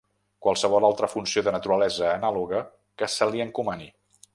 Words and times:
Qualsevol 0.45 0.87
altra 0.87 1.09
funció 1.11 1.43
de 1.49 1.53
naturalesa 1.57 2.09
anàloga 2.15 2.65
que 3.03 3.15
se 3.19 3.33
li 3.33 3.49
encomani. 3.51 3.93